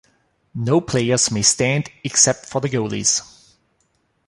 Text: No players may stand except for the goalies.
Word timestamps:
No 0.55 0.81
players 0.81 1.29
may 1.29 1.43
stand 1.43 1.91
except 2.03 2.47
for 2.47 2.59
the 2.59 2.69
goalies. 2.69 3.21